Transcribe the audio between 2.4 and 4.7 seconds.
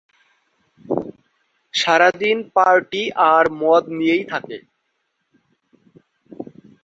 Party আর মদ নিয়েই থাকে।